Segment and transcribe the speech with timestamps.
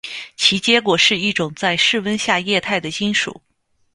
[0.35, 3.39] 其结果是一种在室温下液态的金属。